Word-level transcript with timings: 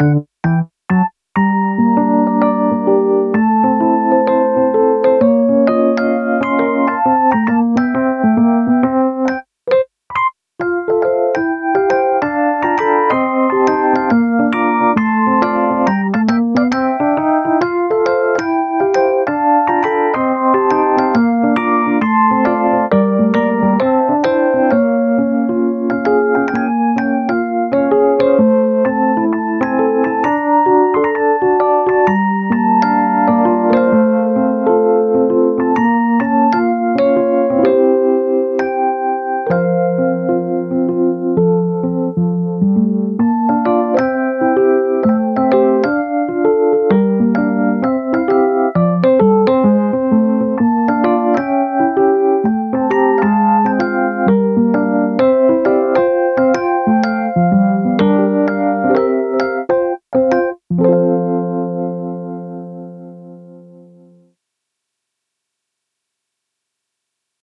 you 0.00 0.35